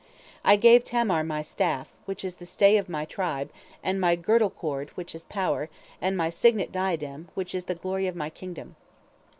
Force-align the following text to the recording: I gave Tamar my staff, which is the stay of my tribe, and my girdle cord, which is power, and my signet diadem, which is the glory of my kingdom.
I 0.43 0.55
gave 0.55 0.83
Tamar 0.83 1.23
my 1.23 1.43
staff, 1.43 1.87
which 2.05 2.25
is 2.25 2.37
the 2.37 2.47
stay 2.47 2.77
of 2.77 2.89
my 2.89 3.05
tribe, 3.05 3.51
and 3.83 4.01
my 4.01 4.15
girdle 4.15 4.49
cord, 4.49 4.89
which 4.97 5.13
is 5.13 5.25
power, 5.25 5.69
and 6.01 6.17
my 6.17 6.31
signet 6.31 6.71
diadem, 6.71 7.29
which 7.35 7.53
is 7.53 7.65
the 7.65 7.75
glory 7.75 8.07
of 8.07 8.15
my 8.15 8.31
kingdom. 8.31 8.77